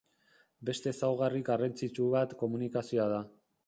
Beste 0.69 0.89
ezaugarri 0.93 1.43
garrantzitsu 1.51 2.11
bat 2.19 2.37
komunikazioa 2.45 3.11
da. 3.19 3.27